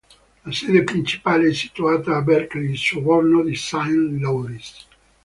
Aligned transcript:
La 0.45 0.51
sede 0.51 0.81
principale 0.83 1.49
è 1.49 1.53
situata 1.53 2.15
a 2.15 2.23
Berkeley, 2.23 2.75
sobborgo 2.75 3.43
di 3.43 3.55
Saint 3.55 4.19
Louis. 4.19 4.87